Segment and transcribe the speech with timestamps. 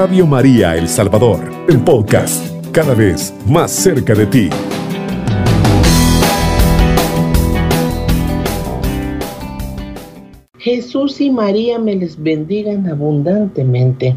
[0.00, 4.48] Radio María El Salvador, el podcast, cada vez más cerca de ti.
[10.56, 14.16] Jesús y María me les bendigan abundantemente.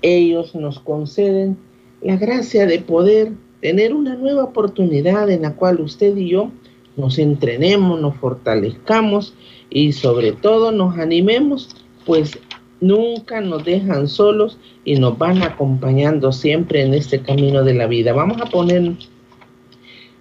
[0.00, 1.58] Ellos nos conceden
[2.00, 6.50] la gracia de poder tener una nueva oportunidad en la cual usted y yo
[6.96, 9.34] nos entrenemos, nos fortalezcamos
[9.68, 12.38] y sobre todo nos animemos, pues
[12.80, 18.12] nunca nos dejan solos y nos van acompañando siempre en este camino de la vida.
[18.12, 18.92] Vamos a poner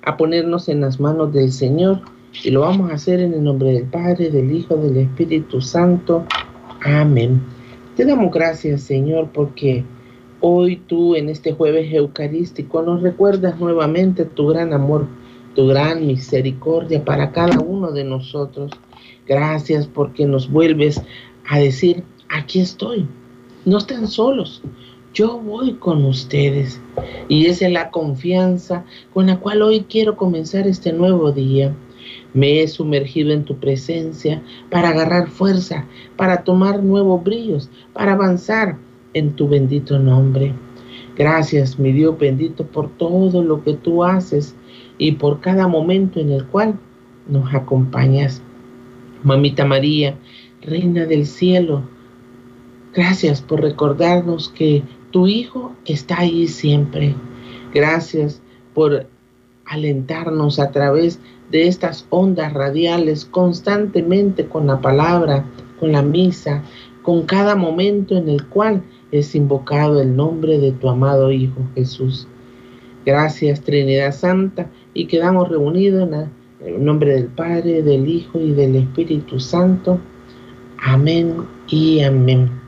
[0.04, 2.02] a ponernos en las manos del Señor
[2.44, 6.26] y lo vamos a hacer en el nombre del Padre, del Hijo, del Espíritu Santo.
[6.84, 7.42] Amén.
[7.96, 9.84] Te damos gracias, Señor, porque
[10.42, 15.08] hoy tú en este jueves eucarístico nos recuerdas nuevamente tu gran amor,
[15.56, 18.72] tu gran misericordia para cada uno de nosotros.
[19.28, 21.02] Gracias porque nos vuelves
[21.48, 23.08] a decir, aquí estoy,
[23.66, 24.62] no están solos,
[25.16, 26.82] yo voy con ustedes.
[27.30, 31.74] Y esa es la confianza con la cual hoy quiero comenzar este nuevo día.
[32.34, 35.86] Me he sumergido en tu presencia para agarrar fuerza,
[36.18, 38.78] para tomar nuevos brillos, para avanzar
[39.14, 40.54] en tu bendito nombre.
[41.18, 44.54] Gracias, mi Dios bendito, por todo lo que tú haces
[44.98, 46.78] y por cada momento en el cual
[47.28, 48.42] nos acompañas.
[49.24, 50.18] Mamita María,
[50.62, 51.84] Reina del Cielo,
[52.96, 57.14] gracias por recordarnos que tu Hijo está ahí siempre.
[57.74, 58.42] Gracias
[58.74, 59.08] por
[59.66, 61.20] alentarnos a través
[61.52, 65.46] de estas ondas radiales constantemente con la palabra,
[65.80, 66.64] con la misa,
[67.04, 72.28] con cada momento en el cual es invocado el nombre de tu amado Hijo Jesús.
[73.06, 76.30] Gracias Trinidad Santa y quedamos reunidos en
[76.66, 80.00] el nombre del Padre, del Hijo y del Espíritu Santo.
[80.84, 82.65] Amén y amén.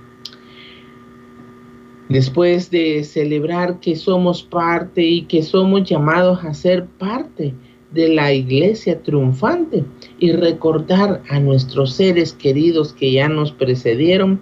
[2.10, 7.54] Después de celebrar que somos parte y que somos llamados a ser parte
[7.92, 9.84] de la iglesia triunfante
[10.18, 14.40] y recordar a nuestros seres queridos que ya nos precedieron,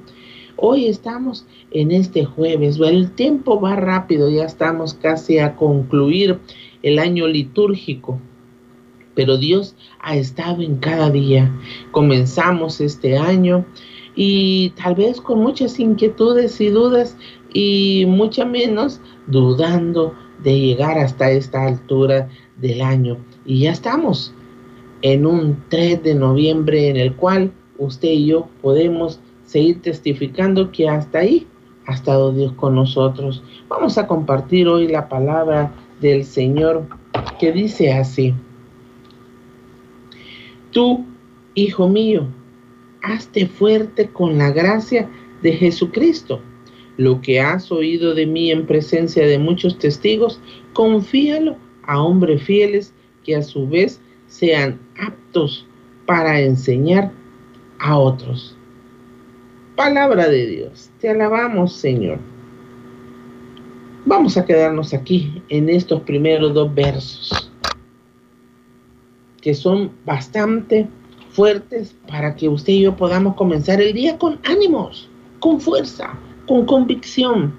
[0.58, 2.80] hoy estamos en este jueves.
[2.80, 6.40] El tiempo va rápido, ya estamos casi a concluir
[6.84, 8.20] el año litúrgico.
[9.16, 11.52] Pero Dios ha estado en cada día.
[11.92, 13.66] Comenzamos este año
[14.16, 17.18] y tal vez con muchas inquietudes y dudas
[17.56, 22.28] y mucha menos dudando de llegar hasta esta altura
[22.58, 23.16] del año.
[23.46, 24.34] Y ya estamos
[25.02, 30.90] en un 3 de noviembre en el cual usted y yo podemos seguir testificando que
[30.90, 31.48] hasta ahí
[31.88, 33.42] ha estado Dios con nosotros.
[33.70, 36.84] Vamos a compartir hoy la palabra del Señor
[37.40, 38.34] que dice así.
[40.72, 41.06] Tú,
[41.54, 42.28] hijo mío,
[43.02, 45.10] hazte fuerte con la gracia
[45.42, 46.42] de Jesucristo.
[46.98, 50.40] Lo que has oído de mí en presencia de muchos testigos,
[50.74, 55.66] confíalo a hombres fieles que a su vez sean aptos
[56.06, 57.12] para enseñar
[57.80, 58.56] a otros.
[59.76, 62.20] Palabra de Dios, te alabamos Señor.
[64.06, 67.52] Vamos a quedarnos aquí en estos primeros dos versos,
[69.42, 70.88] que son bastante
[71.32, 76.18] fuertes para que usted y yo podamos comenzar el día con ánimos, con fuerza,
[76.48, 77.54] con convicción.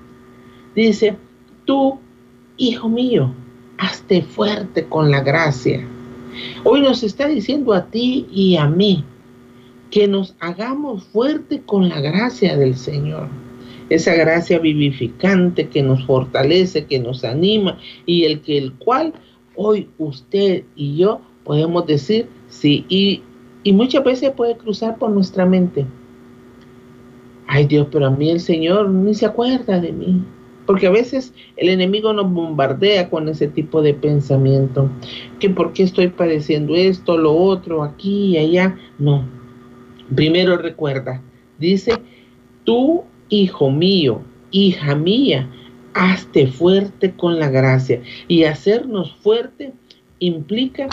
[0.74, 1.16] Dice,
[1.64, 1.98] tú,
[2.56, 3.32] hijo mío,
[3.78, 5.86] hazte fuerte con la gracia.
[6.64, 9.04] Hoy nos está diciendo a ti y a mí
[9.90, 13.28] que nos hagamos fuerte con la gracia del Señor.
[13.88, 19.14] Esa gracia vivificante que nos fortalece, que nos anima y el que el cual
[19.54, 23.22] hoy usted y yo podemos decir sí y,
[23.62, 25.86] y muchas veces puede cruzar por nuestra mente.
[27.46, 30.22] Ay Dios, pero a mí el Señor ni se acuerda de mí.
[30.66, 34.90] Porque a veces el enemigo nos bombardea con ese tipo de pensamiento.
[35.38, 38.76] Que por qué estoy padeciendo esto, lo otro, aquí y allá.
[38.98, 39.24] No.
[40.14, 41.22] Primero recuerda,
[41.58, 41.92] dice,
[42.64, 45.48] tú, hijo mío, hija mía,
[45.94, 48.02] hazte fuerte con la gracia.
[48.26, 49.72] Y hacernos fuerte
[50.18, 50.88] implica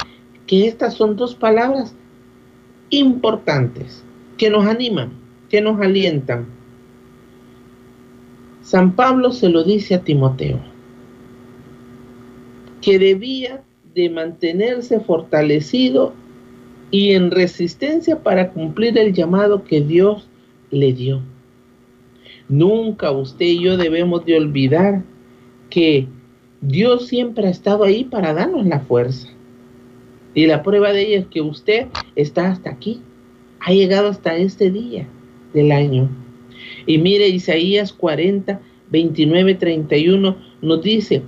[0.48, 1.96] que estas son dos palabras
[2.90, 4.04] importantes,
[4.38, 5.12] que nos animan,
[5.54, 6.48] que nos alientan
[8.64, 10.60] San Pablo se lo dice a Timoteo,
[12.82, 13.62] que debía
[13.94, 16.16] de mantenerse fortalecido
[16.90, 20.28] y en resistencia para cumplir el llamado que Dios
[20.72, 21.22] le dio.
[22.50, 25.04] Nunca usted y yo debemos de olvidar
[25.70, 26.08] que
[26.62, 29.28] Dios siempre ha estado ahí para darnos la fuerza.
[30.34, 33.02] Y la prueba de ello es que usted está hasta aquí,
[33.60, 35.08] ha llegado hasta este día
[35.54, 36.10] del año.
[36.86, 38.60] Y mire Isaías 40,
[38.92, 41.24] 29:31 nos dice,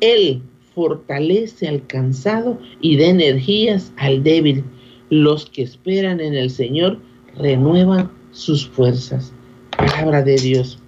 [0.00, 0.42] Él
[0.74, 4.64] fortalece al cansado y da energías al débil.
[5.08, 6.98] Los que esperan en el Señor
[7.38, 9.32] renuevan sus fuerzas.
[9.76, 10.78] Palabra de Dios.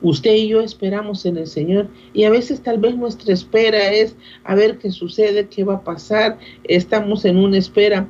[0.00, 4.16] Usted y yo esperamos en el Señor y a veces tal vez nuestra espera es
[4.44, 6.38] a ver qué sucede, qué va a pasar.
[6.64, 8.08] Estamos en una espera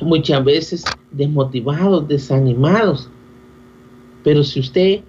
[0.00, 3.08] muchas veces desmotivados, desanimados.
[4.24, 5.00] Pero si usted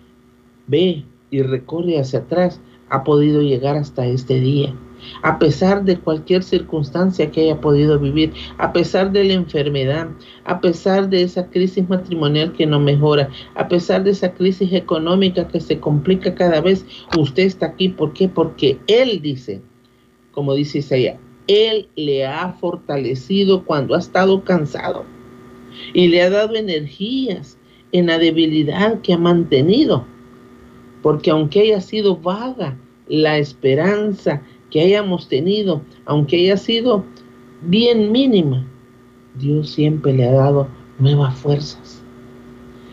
[0.67, 2.59] ve y recorre hacia atrás,
[2.89, 4.73] ha podido llegar hasta este día
[5.21, 10.07] a pesar de cualquier circunstancia que haya podido vivir, a pesar de la enfermedad,
[10.45, 15.47] a pesar de esa crisis matrimonial que no mejora, a pesar de esa crisis económica
[15.47, 16.85] que se complica cada vez,
[17.17, 17.89] usted está aquí.
[17.89, 18.27] ¿Por qué?
[18.27, 19.61] Porque Él dice,
[20.31, 21.17] como dice Isaías,
[21.47, 25.05] Él le ha fortalecido cuando ha estado cansado
[25.93, 27.57] y le ha dado energías
[27.91, 30.05] en la debilidad que ha mantenido.
[31.01, 32.77] Porque aunque haya sido vaga
[33.07, 37.05] la esperanza que hayamos tenido, aunque haya sido
[37.61, 38.65] bien mínima,
[39.35, 40.67] Dios siempre le ha dado
[40.99, 42.03] nuevas fuerzas.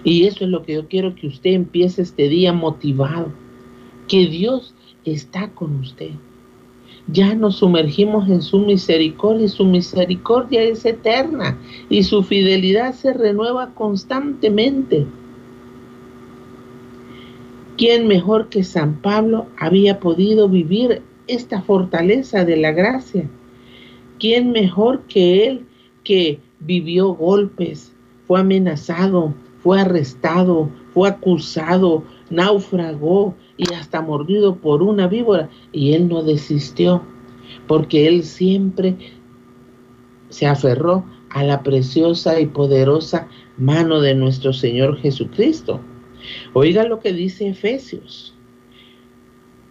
[0.04, 3.32] Y eso es lo que yo quiero que usted empiece este día motivado,
[4.08, 4.74] que Dios
[5.04, 6.10] está con usted.
[7.12, 11.58] Ya nos sumergimos en su misericordia y su misericordia es eterna
[11.88, 15.06] y su fidelidad se renueva constantemente.
[17.76, 23.28] ¿Quién mejor que San Pablo había podido vivir esta fortaleza de la gracia.
[24.18, 25.66] ¿Quién mejor que él
[26.04, 27.92] que vivió golpes,
[28.26, 36.08] fue amenazado, fue arrestado, fue acusado, naufragó y hasta mordido por una víbora y él
[36.08, 37.02] no desistió
[37.66, 38.96] porque él siempre
[40.28, 43.28] se aferró a la preciosa y poderosa
[43.58, 45.80] mano de nuestro Señor Jesucristo.
[46.54, 48.34] Oiga lo que dice Efesios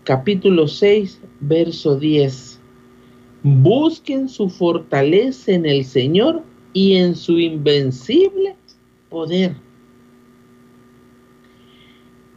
[0.09, 2.59] capítulo 6, verso 10.
[3.43, 6.41] Busquen su fortaleza en el Señor
[6.73, 8.55] y en su invencible
[9.09, 9.55] poder.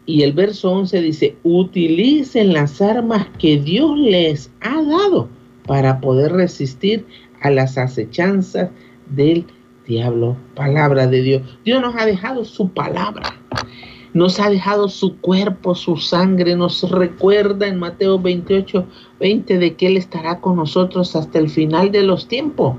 [0.04, 5.28] Y el verso 11 dice, utilicen las armas que Dios les ha dado
[5.66, 7.06] para poder resistir
[7.40, 8.70] a las acechanzas
[9.10, 9.44] del
[9.86, 10.36] diablo.
[10.54, 11.42] Palabra de Dios.
[11.64, 13.42] Dios nos ha dejado su palabra
[14.14, 18.86] nos ha dejado su cuerpo, su sangre, nos recuerda en Mateo 28,
[19.20, 22.76] 20 de que Él estará con nosotros hasta el final de los tiempos.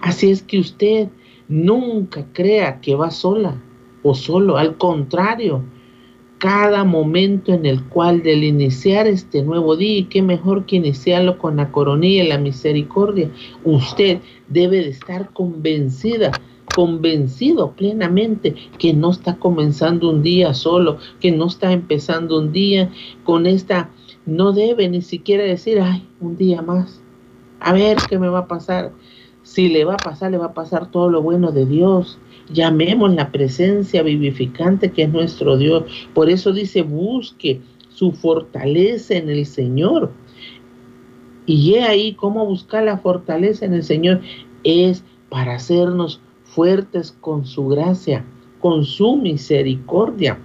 [0.00, 1.08] Así es que usted
[1.48, 3.60] nunca crea que va sola
[4.02, 5.62] o solo, al contrario,
[6.42, 11.38] cada momento en el cual del iniciar este nuevo día, y qué mejor que iniciarlo
[11.38, 13.30] con la coronilla y la misericordia,
[13.62, 14.18] usted
[14.48, 16.32] debe de estar convencida
[16.74, 22.90] convencido plenamente que no está comenzando un día solo, que no está empezando un día
[23.22, 23.90] con esta,
[24.26, 27.00] no debe ni siquiera decir, ay, un día más,
[27.60, 28.90] a ver qué me va a pasar.
[29.44, 32.18] Si le va a pasar, le va a pasar todo lo bueno de Dios.
[32.50, 35.84] Llamemos la presencia vivificante que es nuestro Dios.
[36.14, 40.10] Por eso dice, busque su fortaleza en el Señor.
[41.46, 44.20] Y he ahí cómo buscar la fortaleza en el Señor
[44.64, 48.24] es para hacernos fuertes con su gracia,
[48.60, 50.38] con su misericordia.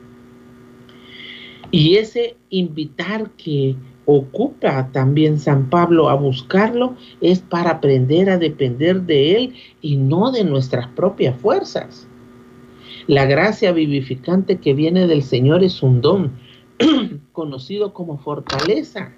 [1.71, 3.75] Y ese invitar que
[4.07, 10.31] ocupa también San Pablo a buscarlo es para aprender a depender de Él y no
[10.31, 12.07] de nuestras propias fuerzas.
[13.05, 16.31] La gracia vivificante que viene del Señor es un don
[17.33, 19.13] conocido como fortaleza.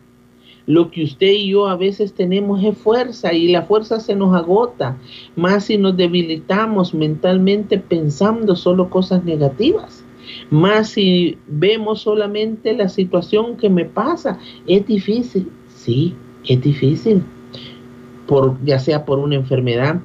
[0.65, 4.35] Lo que usted y yo a veces tenemos es fuerza y la fuerza se nos
[4.35, 4.97] agota,
[5.35, 10.03] más si nos debilitamos mentalmente pensando solo cosas negativas.
[10.49, 16.15] Más si vemos solamente la situación que me pasa, es difícil, sí,
[16.47, 17.23] es difícil.
[18.27, 20.01] Por, ya sea por una enfermedad,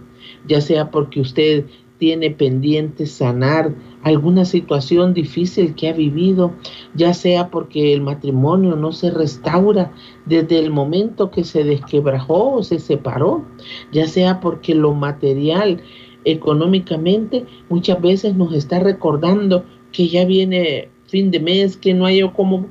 [0.47, 1.66] ya sea porque usted
[1.99, 6.52] tiene pendiente sanar alguna situación difícil que ha vivido,
[6.95, 9.93] ya sea porque el matrimonio no se restaura
[10.26, 13.45] desde el momento que se desquebrajó o se separó,
[13.93, 15.81] ya sea porque lo material
[16.25, 22.20] económicamente muchas veces nos está recordando que ya viene fin de mes, que no hay
[22.32, 22.68] cómo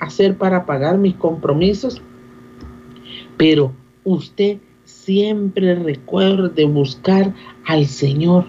[0.00, 2.02] hacer para pagar mis compromisos,
[3.36, 7.34] pero usted siempre recuerde buscar
[7.66, 8.46] al Señor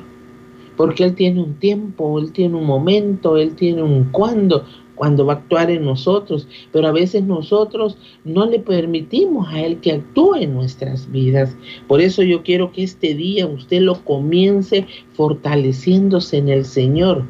[0.75, 5.33] porque Él tiene un tiempo, Él tiene un momento, Él tiene un cuándo, cuando va
[5.33, 10.35] a actuar en nosotros, pero a veces nosotros no le permitimos a Él que actúe
[10.35, 11.55] en nuestras vidas.
[11.87, 17.25] Por eso yo quiero que este día usted lo comience fortaleciéndose en el Señor,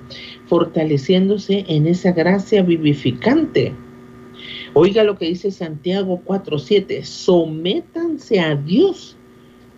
[0.48, 3.74] fortaleciéndose en esa gracia vivificante.
[4.74, 9.18] Oiga lo que dice Santiago 4:7, sométanse a Dios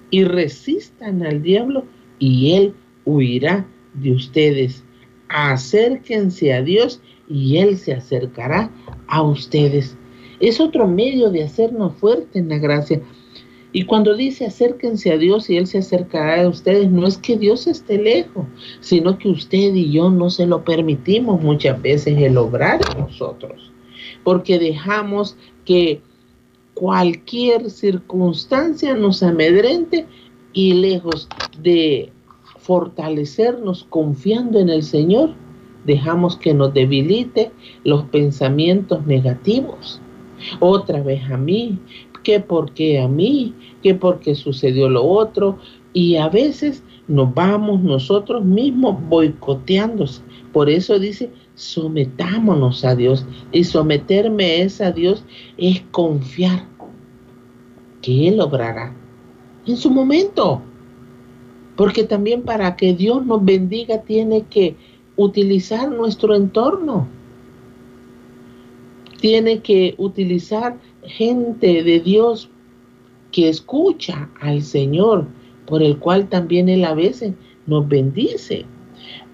[0.09, 1.85] y resistan al diablo
[2.19, 2.73] y él
[3.05, 4.83] huirá de ustedes.
[5.29, 8.71] Acérquense a Dios y él se acercará
[9.07, 9.97] a ustedes.
[10.39, 13.01] Es otro medio de hacernos fuertes en la gracia.
[13.77, 17.37] Y cuando dice acérquense a Dios y Él se acercará a ustedes, no es que
[17.37, 18.47] Dios esté lejos,
[18.79, 23.71] sino que usted y yo no se lo permitimos muchas veces el obrar en nosotros,
[24.23, 26.01] porque dejamos que
[26.73, 30.07] cualquier circunstancia nos amedrente
[30.53, 31.29] y lejos
[31.61, 32.11] de
[32.57, 35.35] fortalecernos confiando en el Señor,
[35.85, 37.51] dejamos que nos debilite
[37.83, 40.01] los pensamientos negativos.
[40.59, 41.79] Otra vez a mí,
[42.23, 45.57] que porque a mí, que porque sucedió lo otro,
[45.93, 50.21] y a veces nos vamos nosotros mismos boicoteándose.
[50.51, 53.25] Por eso dice, sometámonos a Dios.
[53.51, 55.25] Y someterme es a Dios
[55.57, 56.65] es confiar
[58.01, 58.95] que Él obrará
[59.65, 60.61] en su momento.
[61.75, 64.75] Porque también para que Dios nos bendiga tiene que
[65.15, 67.07] utilizar nuestro entorno.
[69.19, 72.49] Tiene que utilizar gente de Dios
[73.31, 75.25] que escucha al Señor,
[75.65, 77.33] por el cual también Él a veces
[77.65, 78.65] nos bendice.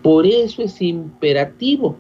[0.02, 1.96] Por eso es imperativo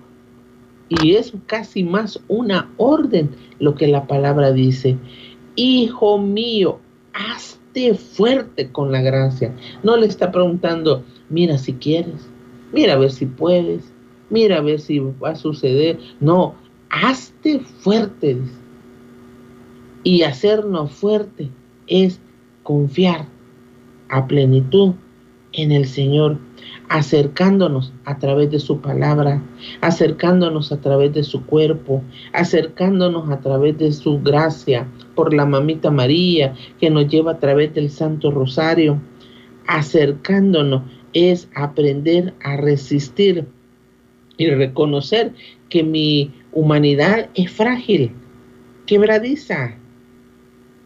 [0.89, 4.97] y es casi más una orden lo que la palabra dice.
[5.55, 6.79] Hijo mío,
[7.13, 9.55] hazte fuerte con la gracia.
[9.83, 12.27] No le está preguntando, mira si quieres,
[12.73, 13.93] mira a ver si puedes,
[14.29, 15.99] mira a ver si va a suceder.
[16.19, 16.55] No,
[16.89, 18.37] hazte fuerte.
[20.03, 21.49] Y hacernos fuerte
[21.87, 22.19] es
[22.63, 23.25] confiar
[24.09, 24.93] a plenitud
[25.53, 26.39] en el Señor,
[26.89, 29.41] acercándonos a través de su palabra,
[29.81, 32.01] acercándonos a través de su cuerpo,
[32.33, 37.73] acercándonos a través de su gracia por la mamita María que nos lleva a través
[37.73, 38.99] del Santo Rosario,
[39.67, 40.83] acercándonos
[41.13, 43.45] es aprender a resistir
[44.37, 45.33] y reconocer
[45.69, 48.11] que mi humanidad es frágil,
[48.87, 49.75] quebradiza,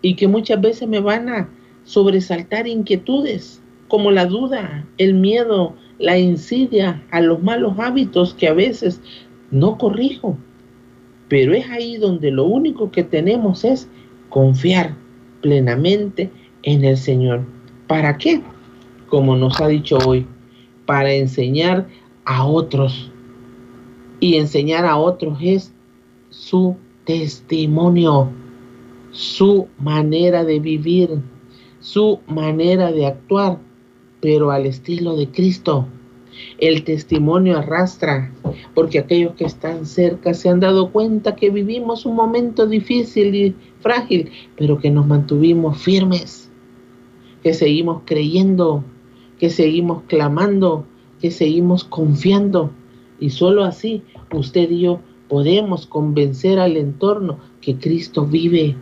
[0.02, 1.50] y que muchas veces me van a
[1.84, 8.54] sobresaltar inquietudes como la duda, el miedo, la insidia a los malos hábitos que a
[8.54, 9.02] veces
[9.52, 10.38] no corrijo.
[11.30, 13.90] Pero es ahí donde lo único que tenemos es
[14.30, 14.96] confiar
[15.42, 16.30] plenamente
[16.64, 17.46] en el Señor.
[17.88, 18.42] ¿Para qué?
[19.08, 20.26] Como nos ha dicho hoy,
[20.86, 21.88] para enseñar
[22.26, 23.12] a otros.
[24.20, 25.74] Y enseñar a otros es
[26.30, 26.76] su
[27.06, 28.30] testimonio
[29.12, 31.22] su manera de vivir,
[31.80, 33.60] su manera de actuar,
[34.22, 35.88] pero al estilo de Cristo.
[36.60, 38.32] El testimonio arrastra,
[38.76, 43.56] porque aquellos que están cerca se han dado cuenta que vivimos un momento difícil y
[43.80, 46.52] frágil, pero que nos mantuvimos firmes,
[47.42, 48.84] que seguimos creyendo,
[49.40, 50.86] que seguimos clamando,
[51.22, 52.72] que seguimos confiando.
[53.20, 58.76] Y solo así usted y yo podemos convencer al entorno que Cristo vive,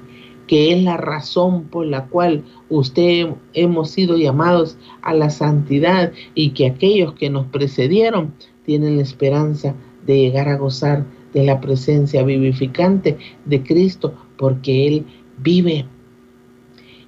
[0.48, 6.52] que es la razón por la cual usted hemos sido llamados a la santidad y
[6.52, 8.34] que aquellos que nos precedieron
[8.66, 9.76] tienen la esperanza
[10.06, 15.06] de llegar a gozar de la presencia vivificante de Cristo porque Él
[15.38, 15.86] vive.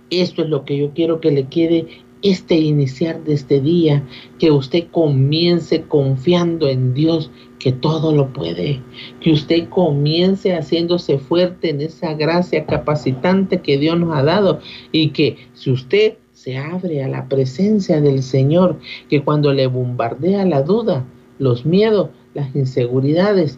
[0.09, 1.87] Esto es lo que yo quiero que le quede
[2.21, 4.03] este iniciar de este día,
[4.39, 8.81] que usted comience confiando en Dios, que todo lo puede,
[9.19, 14.59] que usted comience haciéndose fuerte en esa gracia capacitante que Dios nos ha dado
[14.91, 18.77] y que si usted se abre a la presencia del Señor,
[19.09, 21.03] que cuando le bombardea la duda,
[21.39, 23.57] los miedos, las inseguridades,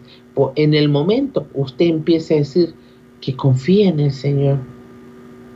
[0.56, 2.74] en el momento usted empiece a decir
[3.20, 4.58] que confía en el Señor,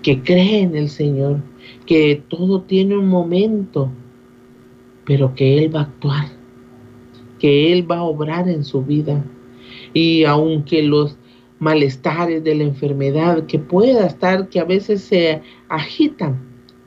[0.02, 1.38] que cree en el Señor,
[1.86, 3.90] que todo tiene un momento,
[5.06, 6.26] pero que Él va a actuar,
[7.44, 9.22] que Él va a obrar en su vida.
[9.92, 11.18] Y aunque los
[11.58, 16.40] malestares de la enfermedad que pueda estar, que a veces se agitan,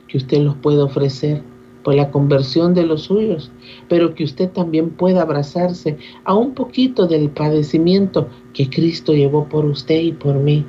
[0.08, 1.44] que usted los pueda ofrecer
[1.84, 3.52] por la conversión de los suyos,
[3.88, 9.64] pero que usted también pueda abrazarse a un poquito del padecimiento que Cristo llevó por
[9.64, 10.66] usted y por mí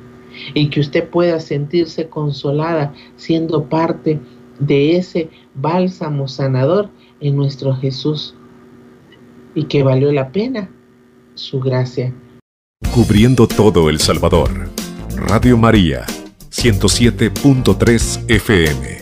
[0.54, 4.20] y que usted pueda sentirse consolada siendo parte
[4.60, 8.36] de ese bálsamo sanador en nuestro Jesús
[9.54, 10.70] y que valió la pena
[11.34, 12.12] su gracia.
[12.94, 14.50] Cubriendo todo El Salvador.
[15.16, 16.06] Radio María,
[16.50, 18.99] 107.3 FM.